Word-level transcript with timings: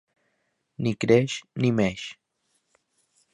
Ni 0.85 0.93
creix, 1.05 1.35
ni 1.65 1.71
meix. 1.81 2.07